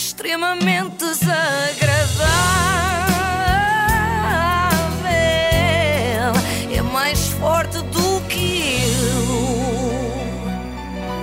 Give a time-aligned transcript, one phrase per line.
[0.00, 2.24] extremamente desagradável.
[6.74, 9.10] É mais forte do que eu.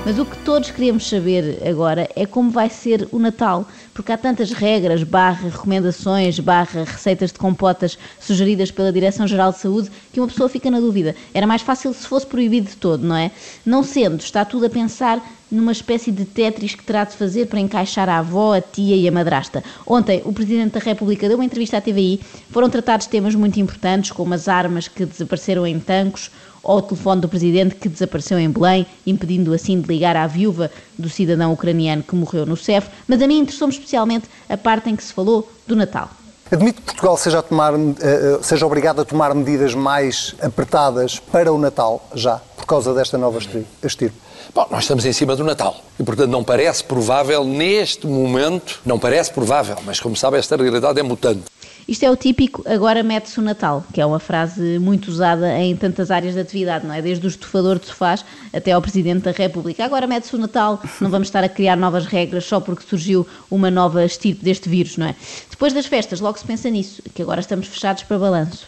[0.05, 4.17] Mas o que todos queremos saber agora é como vai ser o Natal, porque há
[4.17, 10.27] tantas regras, barra recomendações, barra receitas de compotas sugeridas pela Direção-Geral de Saúde que uma
[10.27, 11.15] pessoa fica na dúvida.
[11.33, 13.31] Era mais fácil se fosse proibido de todo, não é?
[13.65, 15.19] Não sendo, está tudo a pensar
[15.51, 19.07] numa espécie de Tetris que terá de fazer para encaixar a avó, a tia e
[19.07, 19.63] a madrasta.
[19.85, 24.11] Ontem, o Presidente da República deu uma entrevista à TVI, foram tratados temas muito importantes,
[24.11, 26.29] como as armas que desapareceram em Tancos,
[26.63, 30.69] ou o telefone do Presidente que desapareceu em Belém, impedindo assim de ligar à viúva
[30.97, 34.95] do cidadão ucraniano que morreu no CEF, mas a mim interessou-me especialmente a parte em
[34.95, 36.09] que se falou do Natal.
[36.51, 41.57] Admito que Portugal seja, tomar, eh, seja obrigado a tomar medidas mais apertadas para o
[41.57, 43.39] Natal, já, por causa desta nova
[43.83, 44.15] estirpe.
[44.55, 48.97] Bom, nós estamos em cima do Natal e, portanto, não parece provável neste momento, não
[48.97, 51.43] parece provável, mas como sabe, esta realidade é mutante.
[51.87, 55.73] Isto é o típico agora mete-se o Natal, que é uma frase muito usada em
[55.73, 57.01] tantas áreas de atividade, não é?
[57.01, 59.85] Desde o estufador de sofás até ao Presidente da República.
[59.85, 63.71] Agora mete-se o Natal, não vamos estar a criar novas regras só porque surgiu uma
[63.71, 65.15] nova estirpe deste vírus, não é?
[65.49, 68.67] Depois das festas, logo se pensa nisso, que agora estamos fechados para balanço.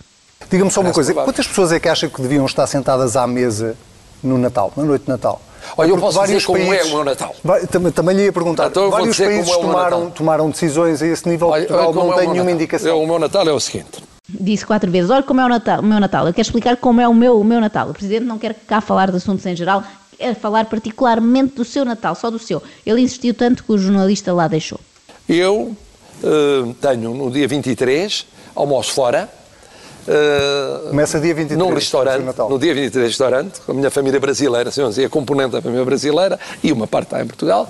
[0.50, 3.76] Diga-me só uma coisa, quantas pessoas é que acham que deviam estar sentadas à mesa
[4.24, 5.42] no Natal, na noite de Natal?
[5.78, 7.36] Olha, eu posso dizer como países, é o meu Natal.
[7.72, 8.68] Também, também lhe ia perguntar.
[8.68, 11.50] Então, vários países é tomaram, tomaram decisões a esse nível.
[11.50, 13.02] Olha, Portugal não tem é nenhuma indicação.
[13.02, 14.04] o meu Natal é o seguinte.
[14.28, 16.28] Disse quatro vezes, olha como é o, Natal, o meu Natal.
[16.28, 17.90] Eu quero explicar como é o meu, o meu Natal.
[17.90, 19.84] O Presidente não quer cá falar de assuntos em geral,
[20.18, 22.62] quer falar particularmente do seu Natal, só do seu.
[22.86, 24.80] Ele insistiu tanto que o jornalista lá deixou.
[25.28, 25.76] Eu
[26.24, 29.30] uh, tenho no dia 23, almoço fora,
[30.08, 31.60] Uh, Começa dia 23.
[31.60, 35.62] Num restaurante, no dia 23, restaurante, com a minha família brasileira, assim, a componente da
[35.62, 37.70] família brasileira e uma parte está em Portugal.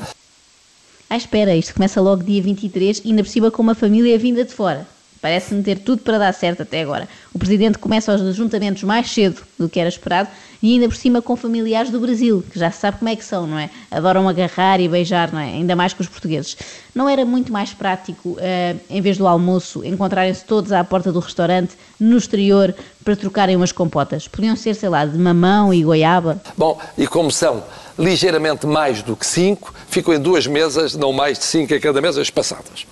[1.09, 4.45] Ah, espera, isto começa logo dia 23 e ainda por cima com uma família vinda
[4.45, 4.87] de fora.
[5.21, 7.07] Parece-me ter tudo para dar certo até agora.
[7.33, 10.29] O Presidente começa os ajuntamentos mais cedo do que era esperado
[10.61, 13.23] e ainda por cima com familiares do Brasil, que já se sabe como é que
[13.23, 13.69] são, não é?
[13.91, 15.45] Adoram agarrar e beijar, não é?
[15.45, 16.57] Ainda mais que os portugueses.
[16.93, 21.19] Não era muito mais prático, uh, em vez do almoço, encontrarem-se todos à porta do
[21.19, 24.27] restaurante, no exterior, para trocarem umas compotas?
[24.27, 26.41] Podiam ser, sei lá, de mamão e goiaba?
[26.57, 27.63] Bom, e como são
[27.97, 32.01] ligeiramente mais do que cinco, ficam em duas mesas, não mais de cinco a cada
[32.01, 32.85] mesa, espaçadas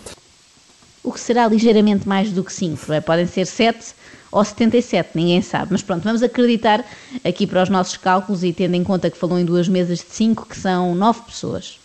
[1.08, 3.00] o que será ligeiramente mais do que 5, é?
[3.00, 3.94] podem ser 7
[4.30, 5.68] ou 77, ninguém sabe.
[5.72, 6.84] Mas pronto, vamos acreditar
[7.24, 10.06] aqui para os nossos cálculos e tendo em conta que falou em duas mesas de
[10.10, 11.80] 5, que são 9 pessoas.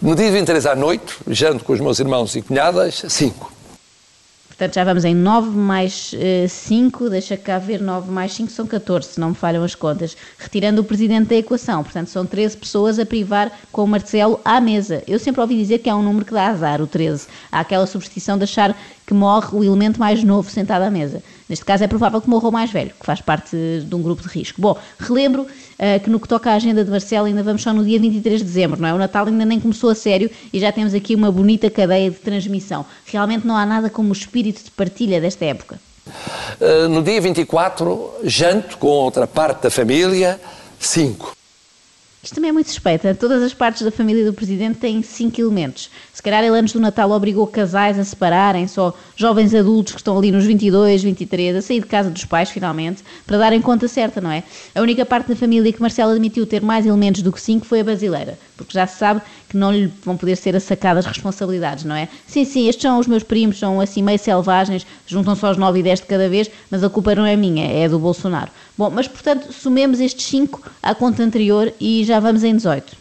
[0.00, 3.57] No dia 23 à noite, janto com os meus irmãos e cunhadas, 5.
[4.58, 8.66] Portanto, já vamos em 9 mais uh, 5, deixa cá ver, 9 mais 5 são
[8.66, 11.84] 14, se não me falham as contas, retirando o presidente da equação.
[11.84, 15.00] Portanto, são 13 pessoas a privar com o Marcelo à mesa.
[15.06, 17.28] Eu sempre ouvi dizer que é um número que dá azar, o 13.
[17.52, 18.76] Há aquela superstição de achar
[19.06, 21.22] que morre o elemento mais novo sentado à mesa.
[21.48, 24.22] Neste caso é provável que morra o mais velho, que faz parte de um grupo
[24.22, 24.60] de risco.
[24.60, 27.84] Bom, relembro uh, que no que toca à agenda de Marcelo ainda vamos só no
[27.84, 28.92] dia 23 de dezembro, não é?
[28.92, 32.16] O Natal ainda nem começou a sério e já temos aqui uma bonita cadeia de
[32.16, 32.84] transmissão.
[33.06, 35.80] Realmente não há nada como o espírito de partilha desta época.
[36.60, 40.38] Uh, no dia 24, janto com outra parte da família,
[40.78, 41.37] 5.
[42.22, 43.06] Isto também é muito suspeito.
[43.14, 45.88] Todas as partes da família do presidente têm cinco elementos.
[46.12, 50.18] Se calhar ele antes do Natal obrigou casais a separarem, só jovens adultos que estão
[50.18, 54.20] ali nos 22, 23, a sair de casa dos pais finalmente, para darem conta certa,
[54.20, 54.42] não é?
[54.74, 57.80] A única parte da família que Marcelo admitiu ter mais elementos do que cinco foi
[57.80, 61.94] a brasileira, porque já se sabe que não lhe vão poder ser assacadas responsabilidades, não
[61.94, 62.08] é?
[62.26, 65.82] Sim, sim, estes são os meus primos, são assim meio selvagens, juntam-se aos 9 e
[65.84, 68.50] 10 de cada vez, mas a culpa não é minha, é do Bolsonaro.
[68.76, 72.96] Bom, mas portanto, somemos estes 5 à conta anterior e já vamos em 18.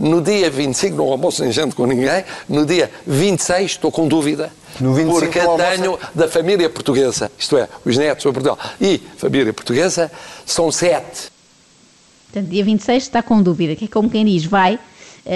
[0.00, 4.50] No dia 25 não almoço nem janto com ninguém, no dia 26 estou com dúvida.
[4.80, 9.52] No 25, porque tenho da família portuguesa, isto é, os netos de Portugal e família
[9.52, 10.10] portuguesa,
[10.46, 11.32] são sete.
[12.30, 14.78] Portanto, dia 26 está com dúvida, que é como quem diz, vai,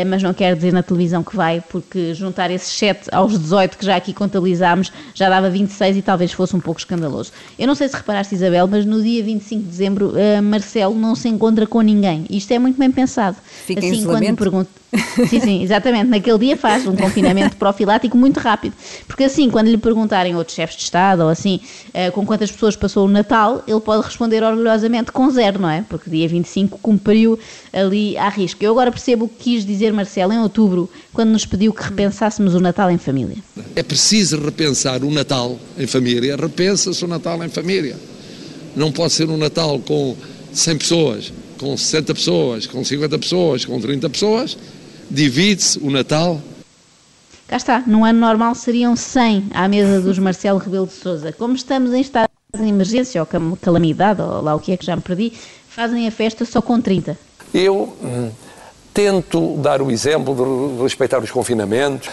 [0.06, 3.84] mas não quero dizer na televisão que vai, porque juntar esses 7 aos 18 que
[3.84, 7.32] já aqui contabilizámos já dava 26 e talvez fosse um pouco escandaloso.
[7.58, 11.14] Eu não sei se reparaste, Isabel, mas no dia 25 de dezembro, eh, Marcelo não
[11.14, 12.24] se encontra com ninguém.
[12.30, 13.36] Isto é muito bem pensado.
[13.66, 14.81] Fica assim, quando me pergunto
[15.28, 16.08] Sim, sim, exatamente.
[16.08, 18.74] Naquele dia faz um confinamento profilático muito rápido.
[19.06, 22.76] Porque assim, quando lhe perguntarem outros chefes de Estado ou assim, uh, com quantas pessoas
[22.76, 25.82] passou o Natal, ele pode responder orgulhosamente com zero, não é?
[25.88, 27.38] Porque dia 25 cumpriu
[27.72, 28.62] ali à risca.
[28.64, 32.54] Eu agora percebo o que quis dizer Marcelo em outubro, quando nos pediu que repensássemos
[32.54, 33.38] o Natal em família.
[33.74, 36.36] É preciso repensar o Natal em família.
[36.36, 37.96] Repensa-se o Natal em família.
[38.76, 40.14] Não pode ser um Natal com
[40.52, 44.56] 100 pessoas, com 60 pessoas, com 50 pessoas, com 30 pessoas
[45.12, 46.40] divide-se o Natal.
[47.46, 51.32] Cá está, num ano normal seriam 100 à mesa dos Marcelo Rebelo de Sousa.
[51.32, 54.96] Como estamos em estado de emergência ou calamidade, ou lá o que é que já
[54.96, 55.32] me perdi,
[55.68, 57.18] fazem a festa só com 30.
[57.52, 58.30] Eu hum,
[58.94, 62.08] tento dar o exemplo de respeitar os confinamentos,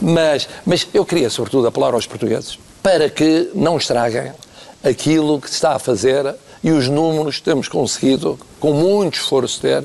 [0.00, 4.32] mas, mas eu queria, sobretudo, apelar aos portugueses para que não estraguem
[4.82, 6.34] aquilo que se está a fazer
[6.64, 9.84] e os números que temos conseguido, com muito esforço, ter.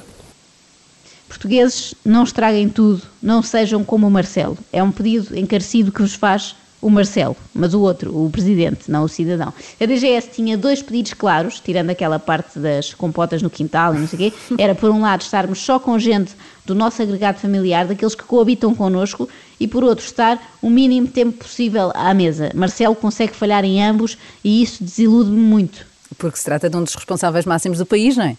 [1.27, 4.57] Portugueses, não estraguem tudo, não sejam como o Marcelo.
[4.71, 9.03] É um pedido encarecido que vos faz o Marcelo, mas o outro, o presidente, não
[9.03, 9.53] o cidadão.
[9.79, 14.07] A DGS tinha dois pedidos claros, tirando aquela parte das compotas no quintal e não
[14.07, 14.37] sei o quê.
[14.57, 16.33] Era, por um lado, estarmos só com gente
[16.65, 19.27] do nosso agregado familiar, daqueles que coabitam connosco,
[19.59, 22.51] e por outro, estar o mínimo tempo possível à mesa.
[22.53, 25.85] Marcelo consegue falhar em ambos e isso desilude-me muito.
[26.17, 28.37] Porque se trata de um dos responsáveis máximos do país, não é?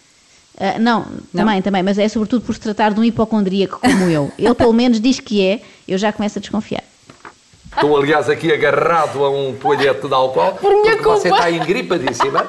[0.59, 4.09] Uh, não, não, também, também, mas é sobretudo por se tratar de um hipocondríaco como
[4.09, 4.29] eu.
[4.37, 6.83] Ele pelo menos diz que é, eu já começo a desconfiar.
[7.71, 10.53] Estou, aliás, aqui agarrado a um toalhete de álcool.
[10.53, 11.17] Por minha culpa.
[11.17, 12.47] Você está engripadíssima,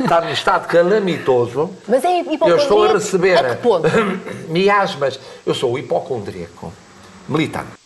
[0.00, 1.70] está num estado calamitoso.
[1.86, 2.48] Mas é hipocondríaco.
[2.48, 3.88] Eu estou a receber a que ponto?
[4.48, 5.20] miasmas.
[5.44, 6.72] Eu sou hipocondríaco
[7.28, 7.81] militante.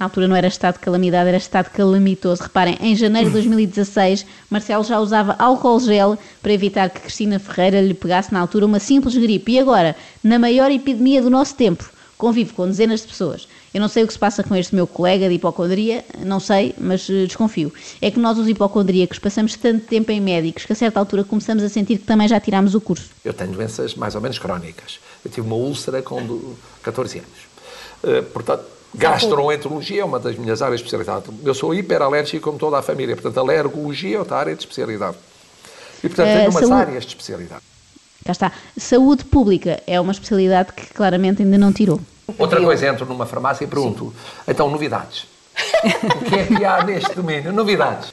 [0.00, 2.42] Na altura não era estado de calamidade, era estado calamitoso.
[2.42, 7.82] Reparem, em janeiro de 2016, Marcelo já usava álcool gel para evitar que Cristina Ferreira
[7.82, 9.52] lhe pegasse na altura uma simples gripe.
[9.52, 9.94] E agora,
[10.24, 11.86] na maior epidemia do nosso tempo,
[12.16, 13.46] convive com dezenas de pessoas.
[13.74, 16.74] Eu não sei o que se passa com este meu colega de hipocondria, não sei,
[16.78, 17.70] mas uh, desconfio.
[18.00, 21.62] É que nós, os hipocondríacos, passamos tanto tempo em médicos que a certa altura começamos
[21.62, 23.10] a sentir que também já tirámos o curso.
[23.22, 24.98] Eu tenho doenças mais ou menos crónicas.
[25.22, 27.28] Eu tive uma úlcera com 14 anos.
[28.02, 31.32] Uh, portanto, Gastroenterologia é uma das minhas áreas de especialidade.
[31.44, 35.16] Eu sou hiperalérgico como toda a família, portanto, alergologia é outra área de especialidade.
[36.02, 36.80] E, portanto, tenho uh, umas saúde...
[36.80, 37.62] áreas de especialidade.
[38.24, 38.52] Cá está.
[38.76, 42.00] Saúde pública é uma especialidade que claramente ainda não tirou.
[42.38, 44.42] Outra coisa, entro numa farmácia e pergunto, Sim.
[44.48, 45.26] então, novidades.
[46.20, 47.52] o que é que há neste domínio?
[47.52, 48.12] Novidades.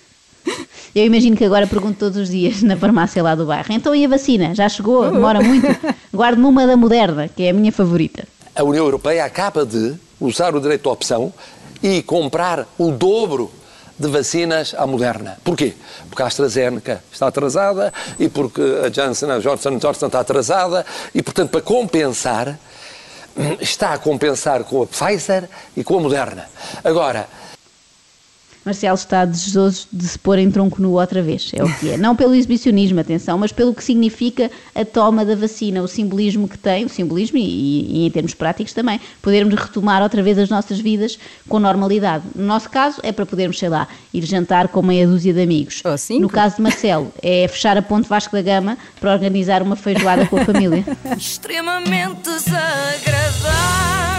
[0.96, 3.72] Eu imagino que agora pergunto todos os dias na farmácia lá do bairro.
[3.72, 4.56] Então e a vacina?
[4.56, 5.12] Já chegou?
[5.12, 5.68] Demora muito?
[6.14, 8.28] Guardo-me uma da Moderna, que é a minha favorita.
[8.56, 11.34] A União Europeia acaba de usar o direito à opção
[11.82, 13.52] e comprar o dobro
[14.00, 15.38] de vacinas à Moderna.
[15.44, 15.74] Porquê?
[16.10, 21.24] Porque a AstraZeneca está atrasada e porque a Johnson, a Johnson Johnson está atrasada e,
[21.24, 22.58] portanto, para compensar,
[23.60, 26.48] está a compensar com a Pfizer e com a Moderna.
[26.84, 27.28] Agora,
[28.68, 31.98] Marcelo está desejoso de se pôr em tronco nu outra vez, é o que é.
[31.98, 36.58] Não pelo exibicionismo, atenção, mas pelo que significa a toma da vacina, o simbolismo que
[36.58, 40.82] tem, o simbolismo e, e em termos práticos também, podermos retomar outra vez as nossas
[40.82, 41.18] vidas
[41.48, 42.26] com normalidade.
[42.36, 45.82] No nosso caso, é para podermos, sei lá, ir jantar com meia dúzia de amigos.
[45.86, 49.78] Oh, no caso de Marcelo, é fechar a ponte Vasco da Gama para organizar uma
[49.78, 50.84] feijoada com a família.
[51.18, 54.17] Extremamente desagradável.